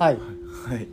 [0.00, 0.14] はい。
[0.14, 0.88] はい。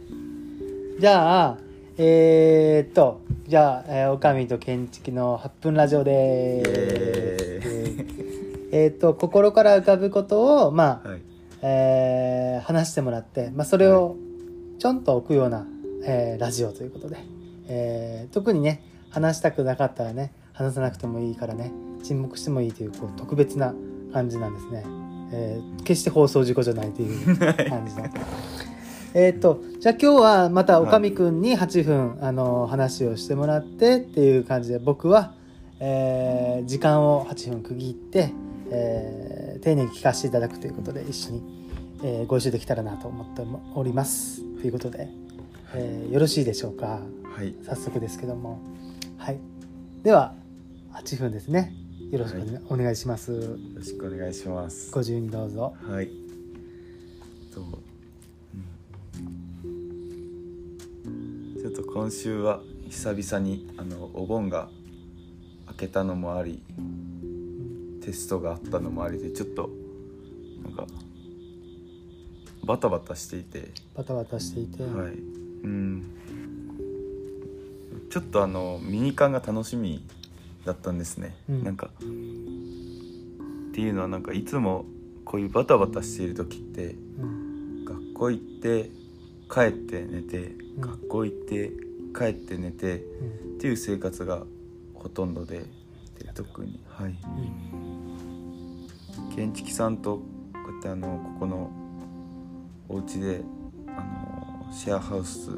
[1.00, 1.58] じゃあ
[1.98, 6.66] えー、っとじゃあ、えー、おかみと建築の8分ラジオでイ
[7.64, 7.70] す
[8.70, 11.22] エえーっと心から浮かぶことをまあ、はい。
[11.62, 14.18] えー話してもらって、まあ、それを
[14.78, 15.66] ちょんと置くような、
[16.06, 17.16] えーラジオということで、
[17.70, 21.72] えー特にね話したくなかったらね話さなくてもいいからね
[22.04, 23.74] 沈黙してもいいというこう特別な
[24.12, 24.84] 感じなんですね、
[25.32, 27.38] えー決して放送事故じゃないという
[27.70, 28.04] 感じの
[29.20, 35.34] えっとじゃあ今日はまたおかみくんに8分、あの話をしてもらってっていう感じで僕は、
[35.80, 38.32] えー時間を8分区切って、
[38.70, 41.42] えー丁寧に聞かせていただくということで一緒に、
[42.04, 43.42] えーご一緒できたらなと思って
[43.74, 44.42] おります。
[44.62, 45.10] ということで、
[45.74, 47.00] えーよろしいでしょうか？
[47.36, 47.56] はい。
[47.64, 48.60] 早速ですけども。
[49.18, 49.40] はい。
[50.04, 50.36] では
[50.94, 51.74] 8分ですね。
[52.12, 52.40] よろしく
[52.70, 53.32] お願いします。
[53.32, 53.40] よ
[53.76, 54.92] ろしくお願いします。
[54.92, 55.74] ご自由にどうぞ。
[55.82, 56.10] はい。
[57.52, 57.62] と、
[61.98, 62.60] 今週は
[62.92, 64.70] 久々にあのお盆が
[65.68, 66.62] 明けたのもあり
[68.04, 69.72] テストがあったのもありでちょっと
[70.64, 70.86] なんか
[72.64, 73.72] バタバタしていて。
[73.96, 74.92] バタバタしていて、はい。
[75.64, 76.04] うん。
[78.12, 80.06] ちょっとあのミニカンが楽しみ
[80.66, 81.64] だったんですね、うん。
[81.64, 84.86] なんかっていうのはなんかいつも
[85.26, 87.86] こういうバタバタしている時ってうん。
[87.86, 88.92] 学校行って
[89.52, 90.44] 帰って寝て、
[90.76, 90.82] うん。
[90.82, 91.87] 学校行って
[92.18, 94.44] 帰って寝てうんっていう生活が
[94.96, 95.60] ほとんどで
[96.18, 97.16] で特にはい。
[99.36, 100.24] 建築さんとこ
[100.68, 101.72] うやってあのここの
[102.90, 103.42] お家で
[103.88, 104.02] あ
[104.66, 105.52] のシェアハウス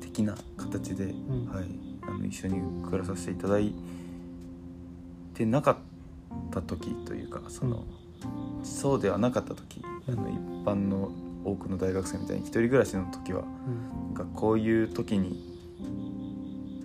[0.00, 1.46] 的な形で、ん。
[1.48, 1.64] はい、
[2.02, 3.72] あの一緒に暮らさせていただい
[5.34, 5.76] てなかっ
[6.50, 7.84] た時というかその、
[8.64, 10.36] そうではなかった時あの一
[10.66, 11.12] 般の
[11.44, 14.14] 多くの大学生みたいに一人暮らしの時はうん。
[14.14, 15.51] なんかこういう時に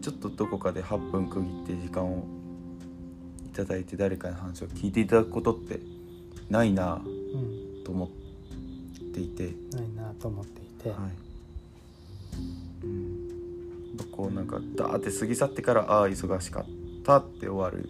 [0.08, 2.24] ちょっとどこかで8分区切って時間を
[3.46, 5.82] いただいて誰かの話を聞いていただくことって
[6.50, 8.10] ないなうんと思っ
[9.14, 11.00] ていて、ないなと思っていて、はい。
[12.86, 16.66] うん、こうなんかダーって過ぎ去ってからああ忙しかっ
[17.04, 17.90] たって終わる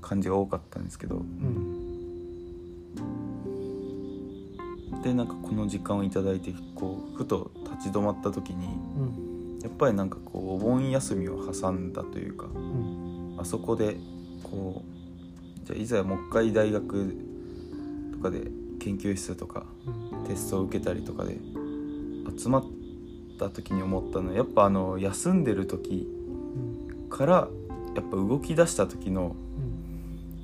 [0.00, 1.16] 感じが多かったんですけど。
[1.16, 1.76] うん。
[5.02, 8.66] でなんかこの時間をいただいてこうふと立ち止まった時に
[8.96, 9.29] うん
[9.62, 13.36] やっぱりなんかこうお盆休みを挟んだというかうん。
[13.38, 13.96] あそこで
[14.42, 17.16] こうじゃあいざもう一回大学
[18.12, 19.66] とかで研究室とか
[20.12, 20.24] うん。
[20.24, 21.38] テストを受けたりとかで
[22.38, 22.64] 集まっ
[23.38, 26.08] た時に思ったのはやっぱあの休んでる時
[26.98, 27.08] うん。
[27.08, 27.48] から
[27.94, 29.34] やっぱ動き出した時の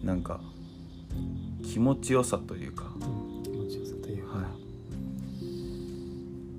[0.03, 0.07] うん。
[0.07, 0.41] なんか
[1.65, 2.76] 気持ちよさというか、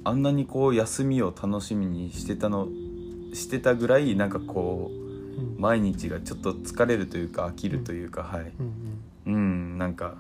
[0.08, 2.70] あんなにこう休みを楽しみにしてたの
[3.34, 5.56] してたぐらいなんかこううん。
[5.60, 8.54] 毎日がちょっと疲れるというか飽きるというか、はい。
[9.26, 9.34] うん。
[9.34, 10.16] うんなんか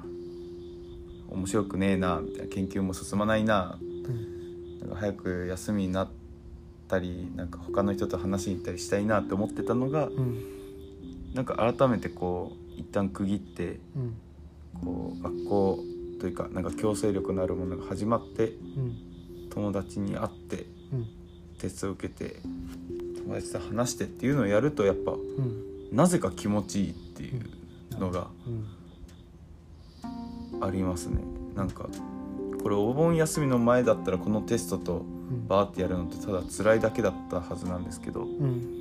[1.29, 4.79] 面白くねえなみたいな研究も進まないなうん。
[4.81, 6.09] なんか早く休みになっ
[6.89, 11.33] たりなんか他の人と話しに行ったりしたいなって思ってたのがうん。
[11.33, 14.17] なんか改めてこう一旦区切ってうん。
[14.83, 15.79] こう学校
[16.19, 19.07] というかなんか強制力のあるものが始まってうん
[19.57, 21.07] 友達に会ってうん。
[21.57, 22.35] テストを受けて
[23.23, 25.63] 友達と話してっていうのをやるとやっぱうん。
[25.91, 28.49] なぜか気持ちいいっていうのがう
[30.59, 30.63] ん。
[30.63, 31.23] ありますね。
[31.55, 31.89] なんか
[32.61, 35.47] これお盆休みの前だったらこのテストとうん。
[35.47, 38.73] バーってやるのってただ辛いだけだったはずなんですけど、うん。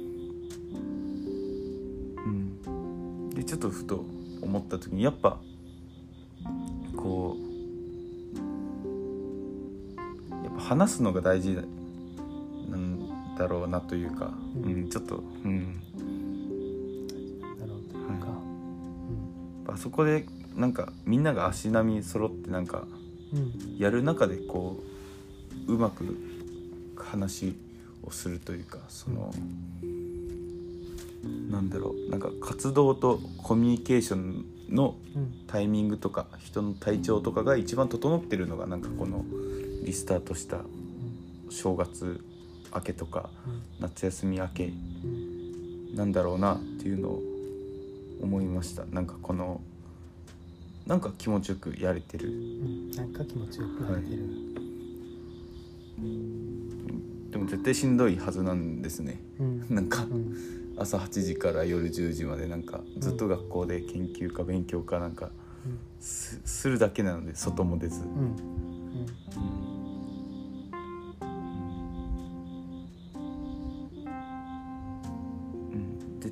[2.27, 4.05] うん、でちょっとふと
[4.43, 5.39] 思った時にやっぱ
[6.97, 7.46] こう
[10.69, 15.81] 話すのが大事なんだろうなというか、ううんんちょっと、うん、
[17.59, 18.07] なるほど。
[18.09, 18.17] とい。
[18.17, 18.21] う
[19.67, 20.27] か、あそこで
[20.57, 22.85] なんかみんなが足並み揃ってなんか
[23.33, 23.79] うんうん。
[23.79, 24.83] やる中でこ
[25.69, 26.17] ううまく
[26.97, 27.55] 話
[28.05, 29.33] をするというかその、
[31.49, 35.33] なんだろうなんか活動とコミュニケーションのうん。
[35.47, 39.25] タイミングとか人の体調とかが一番整ってるのがなんかこの
[39.87, 40.59] リスタートした
[41.49, 42.21] 正月
[42.75, 43.31] 明けとか
[43.79, 45.95] 夏休み明けうん。
[45.95, 47.23] なんだろうなっていうのを
[48.21, 48.85] 思いました。
[48.87, 49.61] なんかこの
[50.87, 52.29] なんか気持ちよくやれてる。
[52.29, 52.91] うん。
[52.91, 54.23] なんか気持ちよくなってる、
[57.31, 59.21] でも絶対しんどいはずなんですね。
[59.39, 59.67] うん。
[59.71, 60.35] なんかうん。
[60.79, 65.31] 朝8時から夜10時までなんかずっと学校で研究か勉強かなんか
[66.01, 68.03] すするだけなので外も出ず、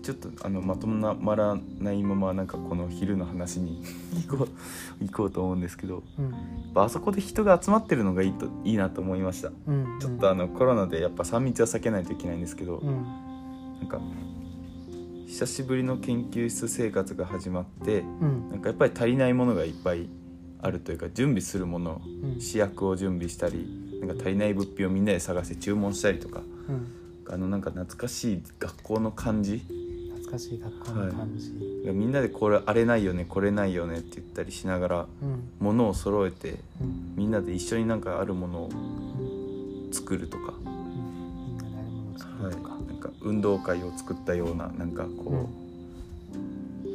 [0.04, 3.82] ちょっとあのまとまらないままなんかこの昼の話に
[4.28, 6.34] 行こう行こうと思うんですけどうん。
[6.74, 9.50] あそこで人が集まってるのがいいといいなと思いました。
[9.66, 9.98] うん。
[10.00, 13.02] ちょっとあのコロナでやっぱ3密は避けないといけないんですけど、うん。
[13.80, 13.98] なんか
[15.26, 18.50] 久しぶりの研究室生活が始まってうん。
[18.50, 20.10] なんかやっぱり足りないものがいっぱい
[20.60, 22.40] あるというか準備するものうん。
[22.42, 23.66] 試薬を準備したり
[24.02, 27.04] なんか足りない物品をみんなで探して注文したりとかうん。
[27.32, 29.64] あのなんか懐かしい学校の感じ
[30.34, 31.52] 懐かしい学校の感じ。
[31.92, 35.48] みんなでこれあれないよねこれないよねって言ったりしながらうん。
[35.60, 37.14] 物を揃えてうん。
[37.16, 40.72] みんなで一緒になんかあるものをうん作るとか、うん。
[41.46, 42.70] みんなであるものを作はい、るとか。
[42.70, 45.48] なんか運動会を作ったようななんかこ
[46.84, 46.88] う、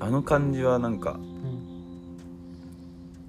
[0.00, 1.58] あの感じはなんかうん。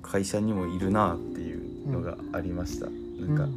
[0.01, 3.47] 会社にもいるなっていうのがありました、なんか、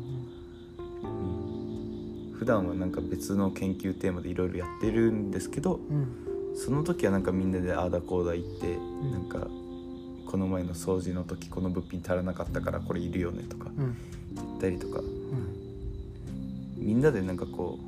[2.42, 6.56] 普段はなんか別の研究テーマでいろいろやってるんですけどうん。
[6.56, 9.12] その時はなんかみんなでああだこうだ言って、ん。
[9.12, 9.46] なんか
[10.26, 13.96] この前の掃除の時この物品足らなかったからこれいるよねとかうん。
[14.34, 14.98] 言ったりとか。
[14.98, 16.84] うん。
[16.84, 17.78] みんなでなんかこ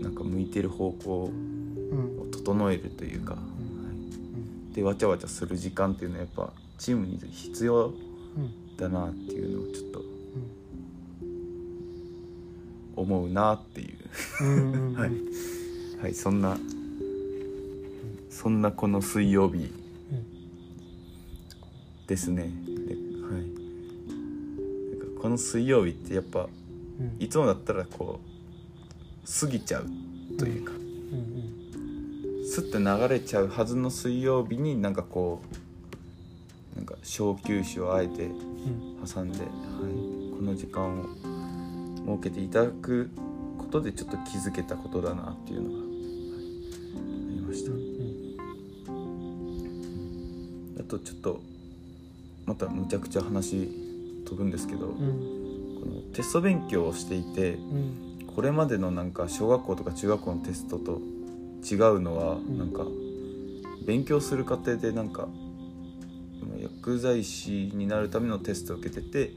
[0.00, 2.18] うなんか向いてる方向うん。
[2.18, 3.40] を整えるというか、は
[4.72, 4.74] い。
[4.74, 7.90] でわちゃわちゃする時間っていうのはやっぱチームに必要う
[8.40, 8.76] ん。
[8.78, 10.17] だなっていうのをちょっとうん
[13.00, 13.90] 思うなってい
[14.40, 14.96] う。
[14.98, 15.10] はい、
[16.02, 16.58] はい、そんな
[18.30, 19.72] そんなこの水曜日
[22.06, 22.42] ですね。
[22.42, 23.42] で、はい、
[24.90, 26.48] なんかこの水曜日ってやっぱ
[27.00, 27.16] うん。
[27.18, 28.20] いつもだったらこ
[29.24, 29.86] う過ぎちゃう
[30.36, 31.54] というか、うん
[32.50, 35.42] スッて流れちゃうはずの水曜日になんかこ
[36.74, 39.06] うなんか小休止をあえてうん。
[39.06, 39.48] 挟んで、はい、
[40.36, 41.04] この時間を
[42.08, 43.10] 設けていただく
[43.58, 47.70] ことでちょっと気づけたことだなっていうのが、はいありました。
[47.70, 47.74] う。
[47.74, 47.98] ん
[50.80, 51.42] あとちょっと
[52.46, 53.68] またむちゃくちゃ話
[54.24, 54.96] 飛ぶんですけど、うん。
[55.80, 58.26] このテスト勉強をしていてうん。
[58.34, 61.00] これまでのなんか小学校とか中学校のテストと
[61.68, 62.58] 違うのは、ん。
[62.58, 62.86] なんか
[63.86, 65.28] 勉強する過程でなんか
[66.60, 69.32] 薬剤師になるためのテストを受けてて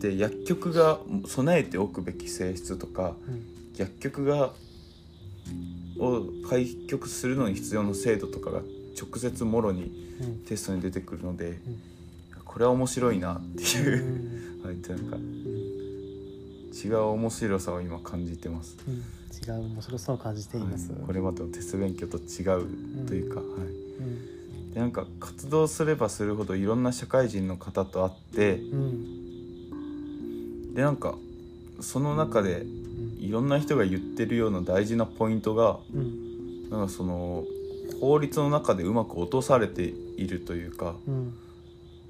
[0.00, 3.44] で薬局が備えておくべき性質とかうん。
[3.76, 4.52] 薬局が
[5.98, 8.60] を開局するのに必要な制度とかが
[9.00, 10.38] 直接もろにうん。
[10.44, 11.58] テストに出てくるので、
[12.44, 14.64] これは面白いなってういう、ん。
[14.66, 15.22] はい、なんかうん。
[16.72, 18.76] 違う面白さを今感じてます。
[18.86, 18.94] うん。
[18.96, 20.92] 違う面白さを感じています。
[20.92, 21.00] はい。
[21.06, 24.74] これまでのテスト勉強と違うというか、はい、うん。
[24.74, 29.19] でなんか活動すればするほどいろんな社会人の方と会ってうん
[30.80, 31.14] でなんか
[31.80, 32.64] その中で
[33.18, 36.70] いろんな人が言ってるような大事なポイントがうん。
[36.70, 37.44] なんかその
[38.00, 41.34] 法律の中でうまく落とされているというかうん。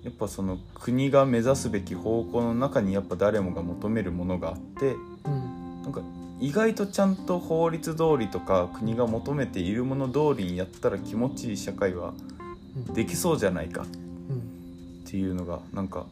[0.05, 4.95] やっぱその国が目指すべき方向の中にやっぱ誰もが求めるものがあって
[5.25, 5.83] うん。
[5.83, 6.01] なんか
[6.39, 12.15] 意外とちゃんと法律通りとか国が求めているもの通りにやったら気持ちいい社会は
[12.87, 12.95] うん。
[12.95, 13.87] できそうじゃないかうん。
[15.05, 16.07] っていうのがなんか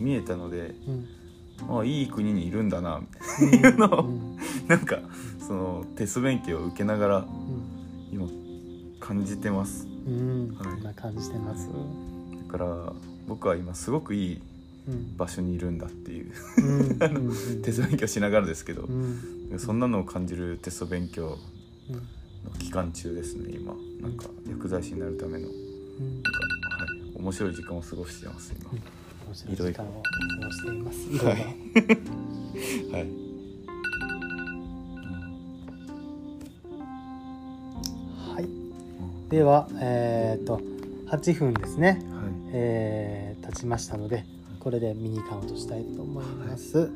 [0.00, 1.19] 見えたのでうん
[1.68, 3.00] ああいい国にいるんだな
[3.40, 4.36] みたいなのをうん。
[4.68, 4.98] なんか
[5.46, 7.26] そのテスト勉強を受けながらうん。
[8.12, 8.26] 今
[8.98, 9.86] 感じてます。
[10.06, 10.54] うん。
[10.56, 10.74] はい。
[10.74, 11.68] こんな感じてます。
[12.46, 12.92] だから
[13.26, 14.40] 僕は今すごくいい
[14.88, 15.16] うん。
[15.16, 16.32] 場所にいるんだっていう。
[16.58, 17.62] うん。
[17.62, 19.58] テスト勉強しながらですけどうん。
[19.58, 21.38] そんなのを感じるテスト勉強
[21.88, 21.96] うん。
[21.96, 23.74] の期間中ですね今。
[24.00, 25.40] なんか薬剤師になるための。
[25.40, 25.56] なんか、
[26.00, 28.70] うんはい、面白い時間を過ごしてます今
[29.30, 31.08] 面白い時間を過ごしています。
[31.08, 31.44] いろいろはい
[32.90, 33.06] はい、
[38.34, 39.30] はい。
[39.30, 40.60] ではえっと
[41.06, 41.88] 8分ですね。
[41.90, 42.00] はい
[42.52, 44.24] えー経ちましたので
[44.60, 46.90] これでミニカウントしたいと思います。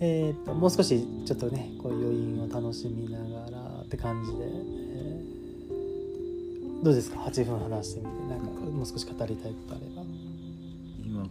[0.00, 5.36] えっともう少しちょっとねこう余韻を楽しみながらって感じで、えー
[6.84, 9.95] どうですか？8分話してみてなんかもう少し語りたいことあれば。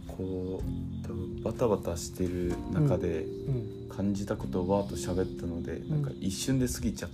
[0.08, 3.76] 今こう多分バタバタしてる中でうん。
[3.88, 5.88] 感じたことをわーっと喋ったので、ん。
[5.88, 7.10] なんか一瞬で過ぎちゃっ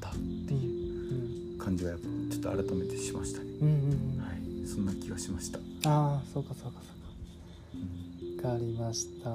[0.00, 1.58] たっていううん。
[1.58, 4.20] 感じはやっぱちょっと改めてしましたね、うんうんうん。
[4.20, 4.66] はい。
[4.66, 6.80] そんな気がしました、ああそうかそうか
[7.74, 8.48] うんそうか。
[8.48, 9.30] わかりました。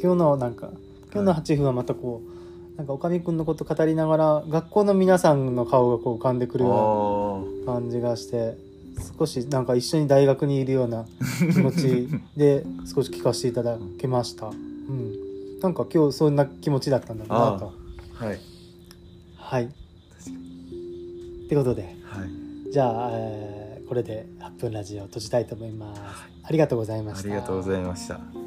[0.00, 0.70] 今日のなんか
[1.12, 2.22] 今日の8分はまたこ
[2.74, 8.56] う、なんかおかみくんのこと語りながら学校の皆さんの顔がこう浮かんでくるような感じがして
[9.18, 11.06] 少しなんか一緒に大学にいるような
[11.38, 17.72] 気持ち で少し聞かせていただけました、うん、なんか今日そんな気持ちだったんだなと。
[18.14, 18.38] はい。
[19.36, 19.64] はい。
[19.64, 19.68] っ
[21.48, 21.82] てことで。
[21.82, 22.72] にはい。
[22.72, 26.00] じゃあ、えーこれで8分ラジオを閉じたいと思います。
[26.44, 27.28] ありがとうございました。
[27.28, 28.39] ありがとうございました